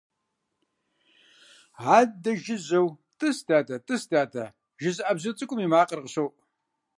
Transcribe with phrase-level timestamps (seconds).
[1.95, 2.87] Адэ жыжьэу
[3.19, 4.45] «тӏыс дадэ, тӏыс дадэ»
[4.81, 6.31] жызыӏэ бзу цӏыкӏум и макъыр къыщоӏу.